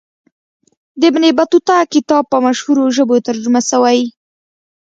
د 0.99 1.01
ابن 1.09 1.23
بطوطه 1.39 1.75
کتاب 1.93 2.23
په 2.31 2.37
مشهورو 2.45 2.83
ژبو 2.95 3.15
ترجمه 3.27 3.61
سوی. 3.69 3.99